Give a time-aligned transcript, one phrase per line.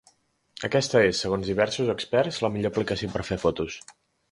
[0.69, 3.81] Aquesta és, segons diversos experts, la millor aplicació per a fer fotos.